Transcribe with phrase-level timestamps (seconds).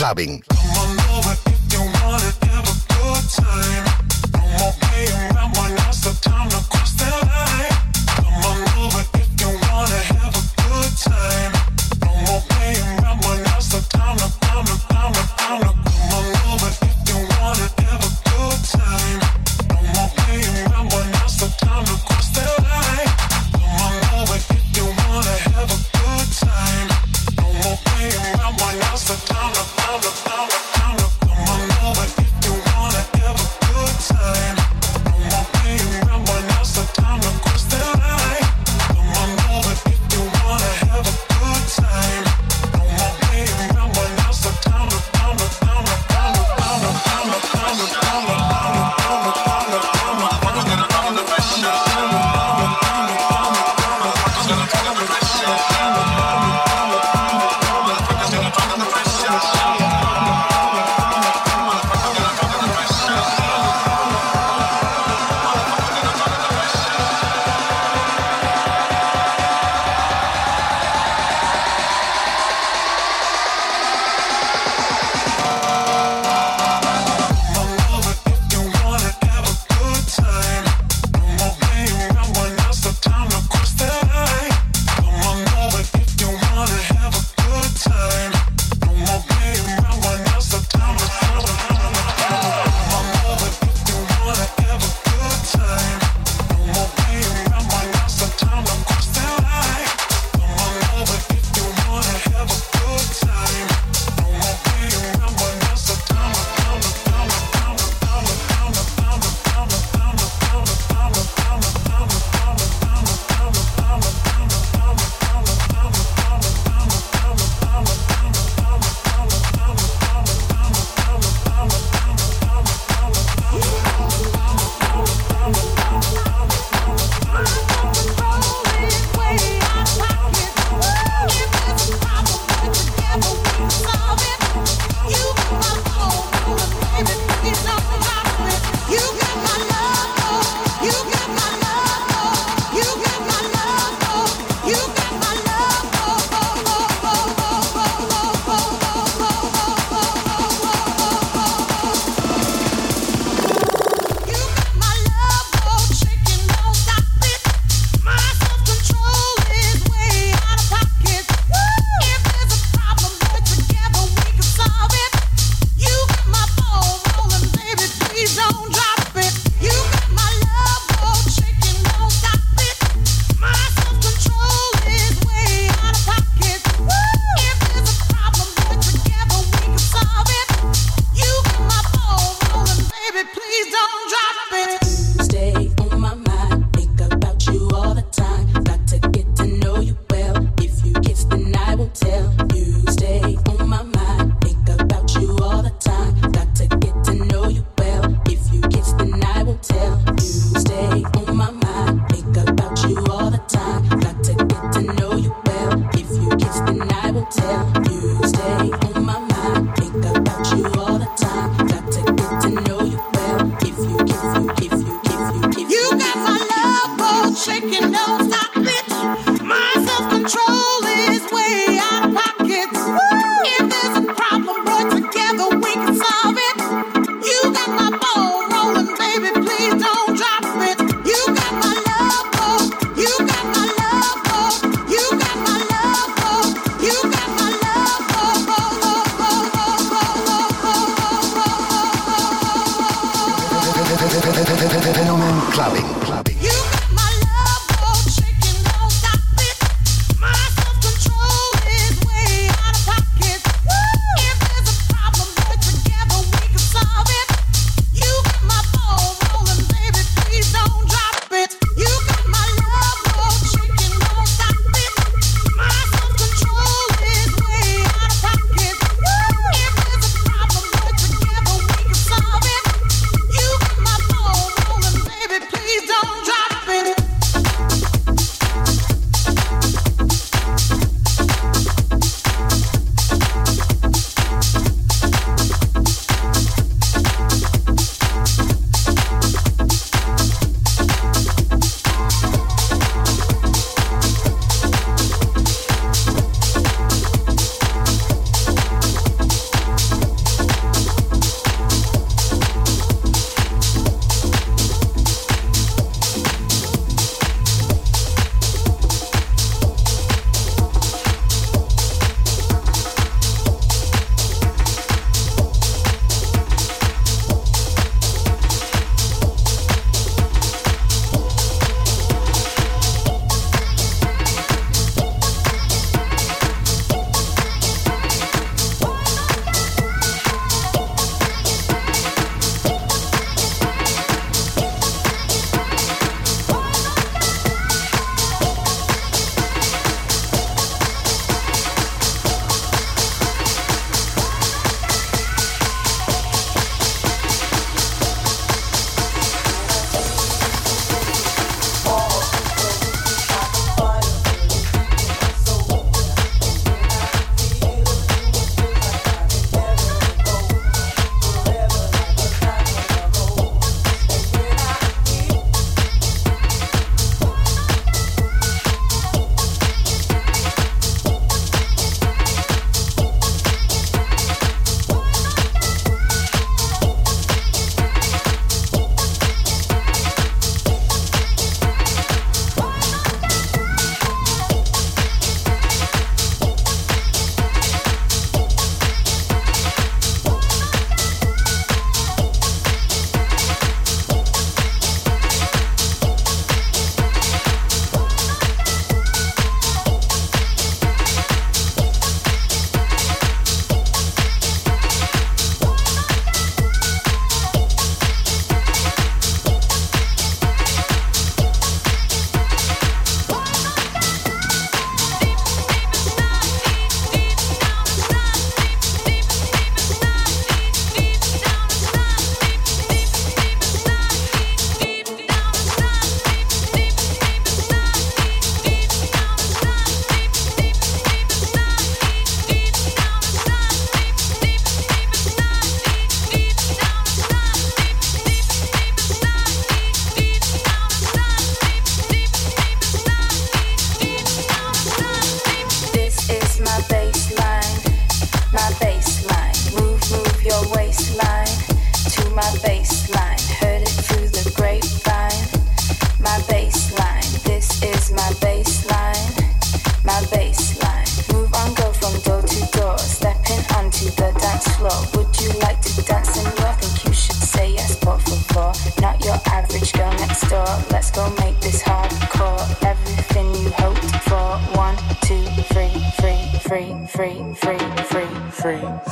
[0.00, 0.59] clubbing.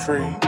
[0.08, 0.48] free.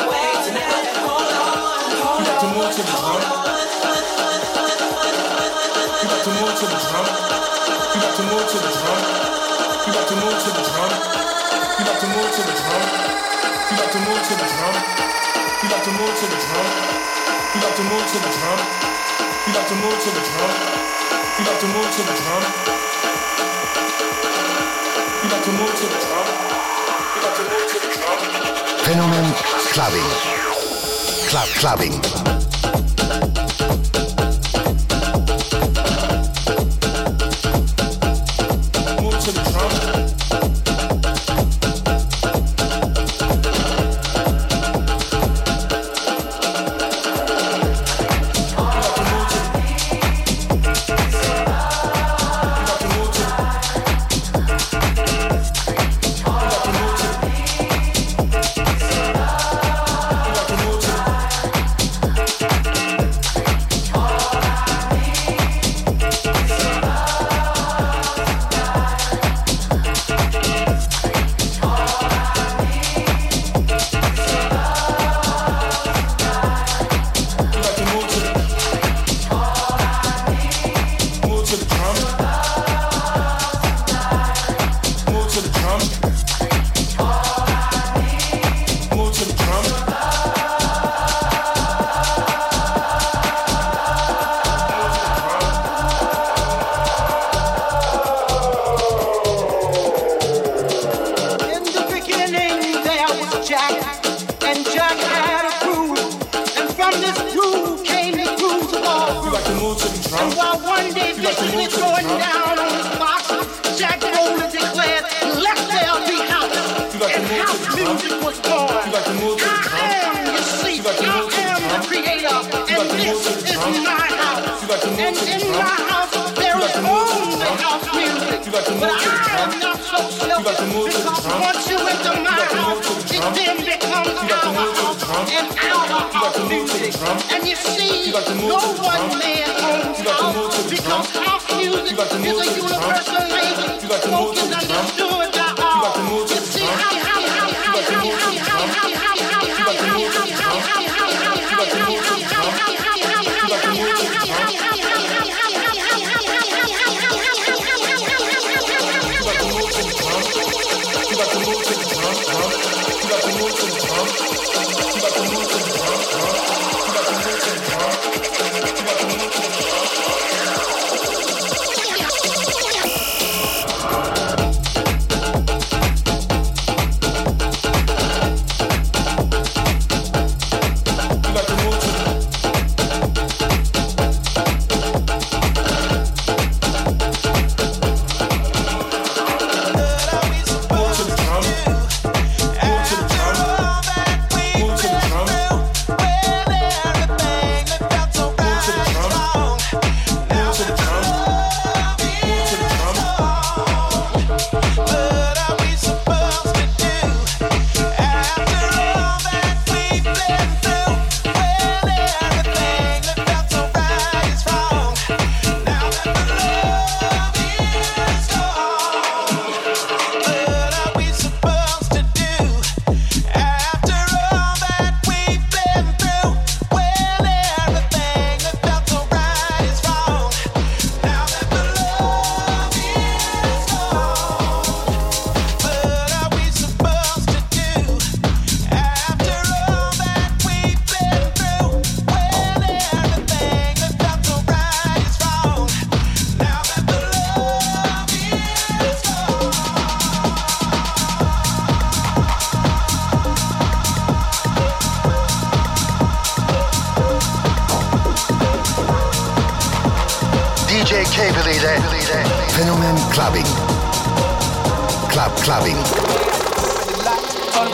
[2.71, 3.11] to
[28.83, 29.33] Fenomen
[29.71, 30.09] clubbing.
[31.29, 32.40] Club clubbing.
[39.63, 40.00] huh?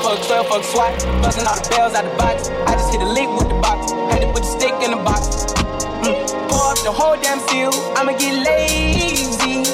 [0.04, 0.94] fuck 12, fuck SWAT.
[1.22, 2.50] Buzzing all the bells out the box.
[2.68, 3.92] I just hit a link with the box.
[4.12, 5.52] Had to put the stick in the box.
[6.04, 6.16] Mm.
[6.50, 7.72] Pour up the whole damn seal.
[7.98, 9.66] I'ma get lazy.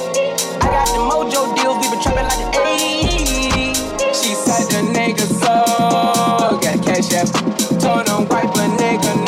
[0.62, 1.78] I got the mojo deals.
[1.82, 3.78] We been trapping like the 80s.
[4.14, 6.60] She said the nigga's so.
[6.62, 7.30] Got cash app.
[7.82, 9.23] Turn him wipe a nigga.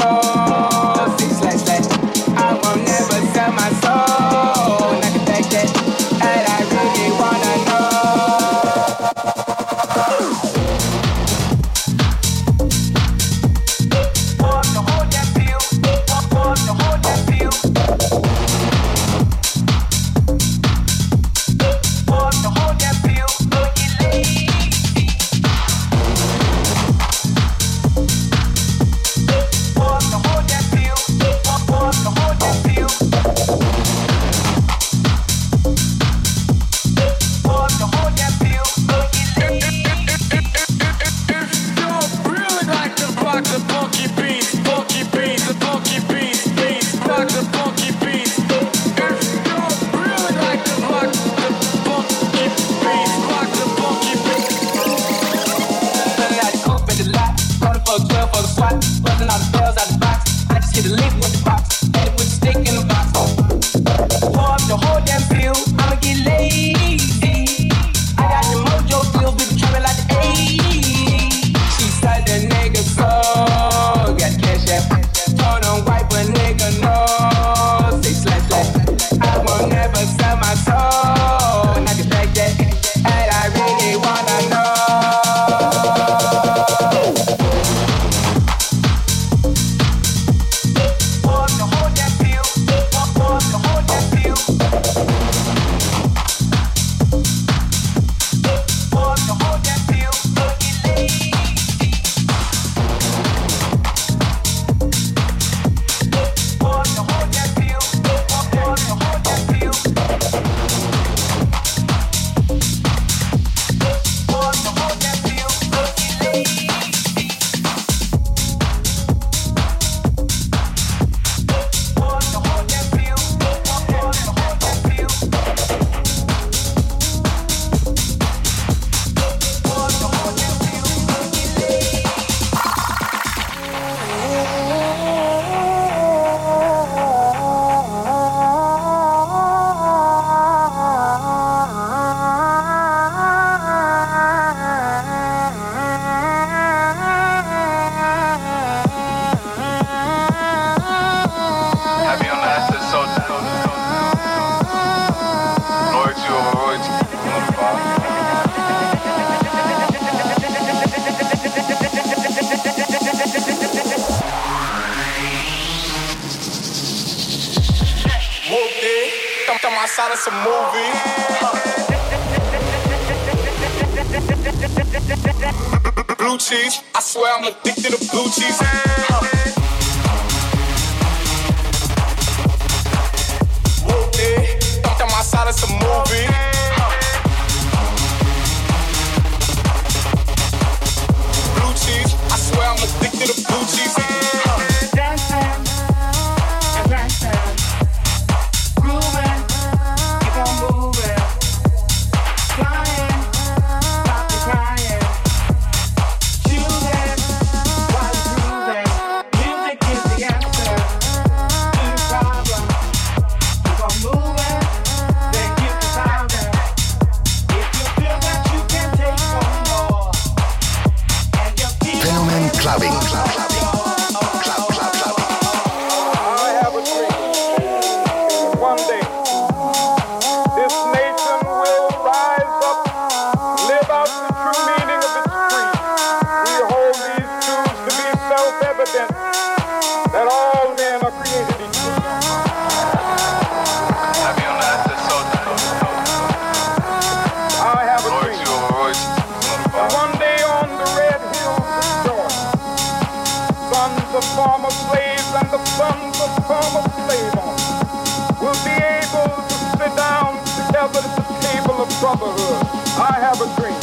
[261.86, 262.62] of brotherhood,
[262.98, 263.78] I have a dream.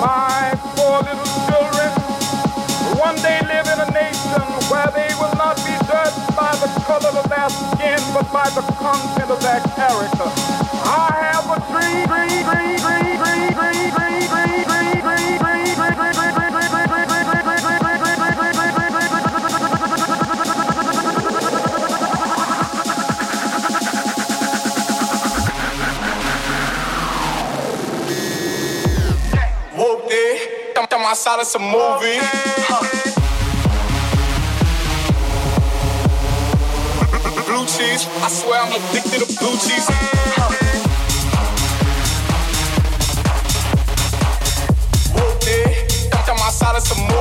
[0.00, 1.90] My four little children
[2.84, 4.40] will one day live in a nation
[4.72, 8.64] where they will not be judged by the color of their skin, but by the
[8.80, 10.28] content of their character.
[10.88, 14.99] I have a dream, dream, dream, dream, dream, dream, dream, dream, dream.
[31.20, 32.22] outside of some movies.
[32.64, 32.80] Huh.
[37.44, 39.86] Blue cheese, I swear I'm addicted to blue cheese.
[39.90, 40.56] Huh.
[46.42, 47.19] outside of some more.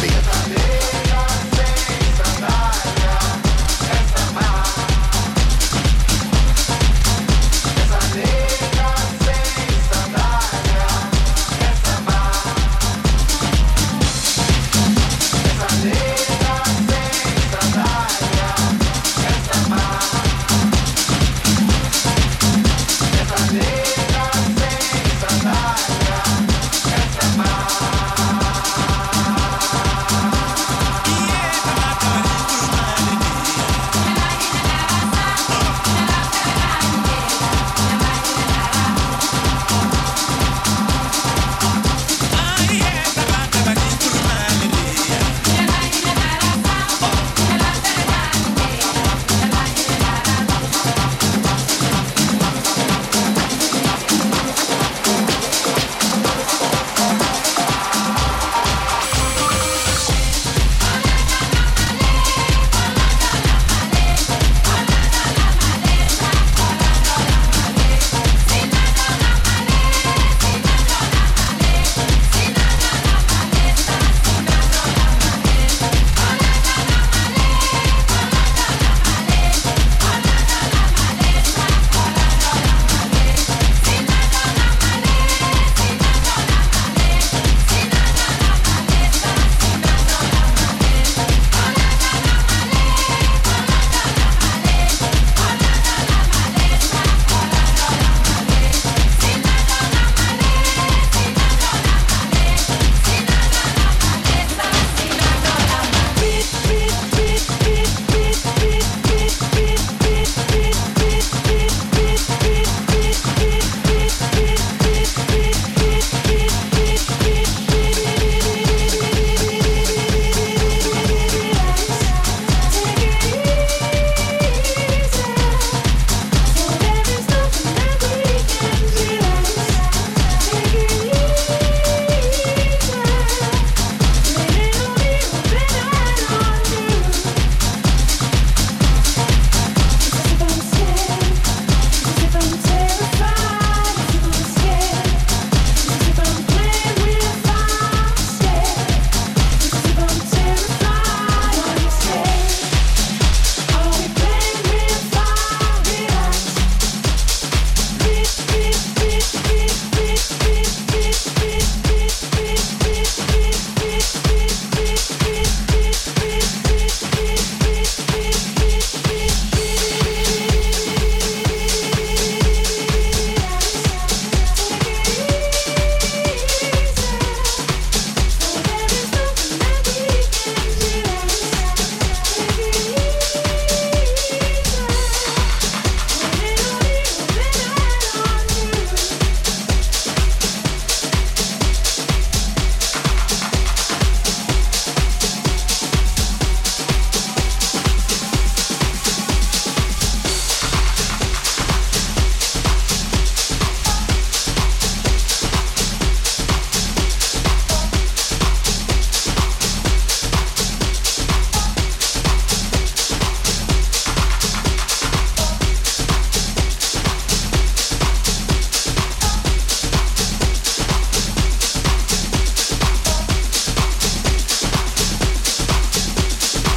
[0.00, 0.49] Bobby.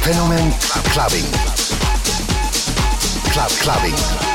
[0.04, 0.52] Fenomen
[0.92, 1.24] Clubbing.
[3.32, 4.33] Club Clubbing.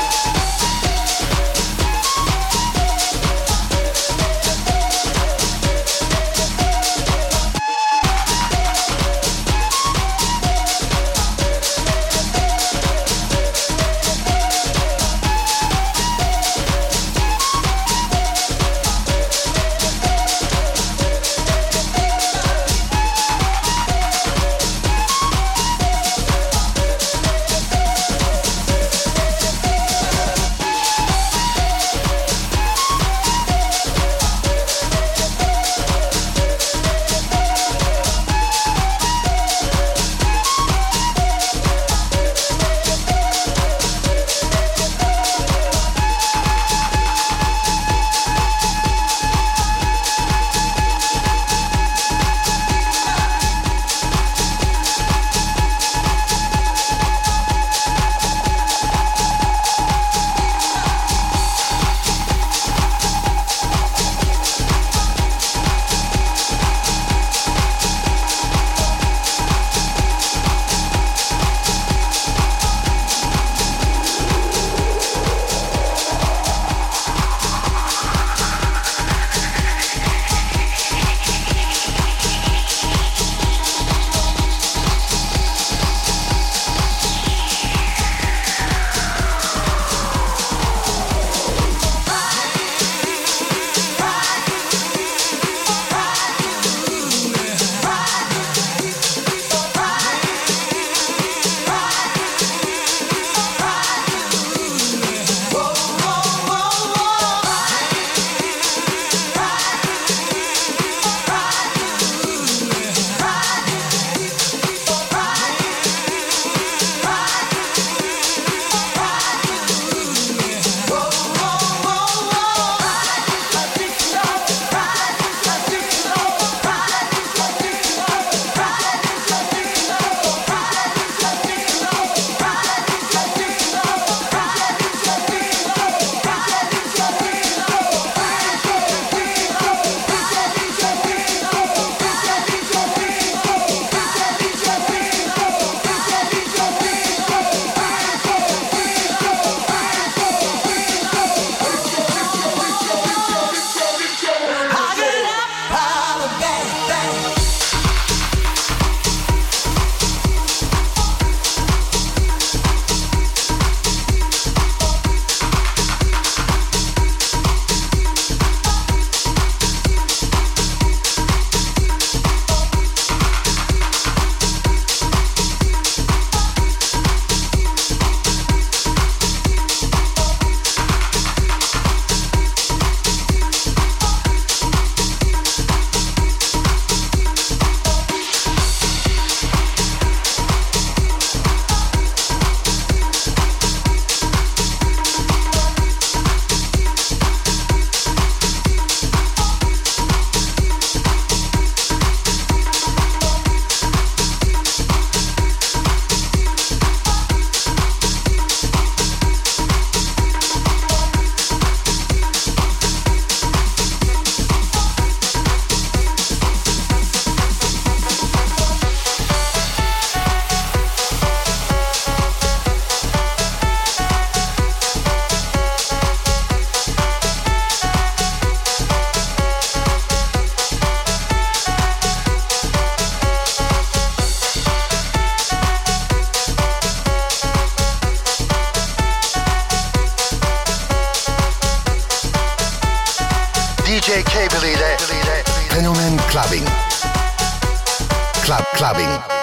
[248.92, 249.39] throbbing.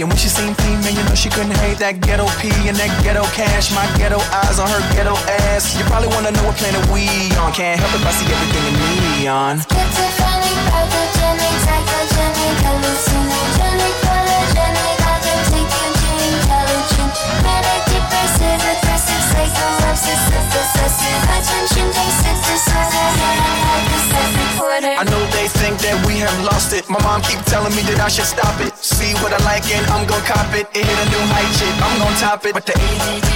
[0.00, 2.76] And when she seen P, man, you know she couldn't hate that ghetto P and
[2.80, 3.68] that ghetto cash.
[3.76, 5.12] My ghetto eyes on her ghetto
[5.52, 5.76] ass.
[5.76, 7.04] You probably wanna know what planet we
[7.36, 7.52] on.
[7.52, 8.76] Can't help it, but I see everything in
[9.20, 9.60] neon.
[9.68, 17.12] Schizophrenic, pathogenic, psychogenic, hallucinogenic, polygenic, authentic, intelligent,
[17.44, 24.94] manic, depressive, aggressive, psycho, obsessive, possessive, attention, basic disorder, hypostatic order.
[24.96, 25.19] I they
[25.58, 26.88] think that we have lost it.
[26.88, 28.76] My mom keep telling me that I should stop it.
[28.76, 30.66] See what I like and I'm gon' cop it.
[30.76, 31.74] It hit a new height, shit.
[31.82, 32.54] I'm gon' top it.
[32.54, 33.28] But the ADD,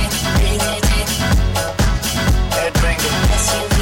[0.54, 0.90] ADD,
[3.34, 3.73] SUV,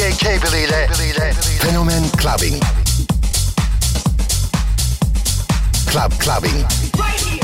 [0.00, 0.16] DJ
[2.16, 2.58] Clubbing.
[5.88, 6.64] Club Clubbing.
[6.98, 7.39] Right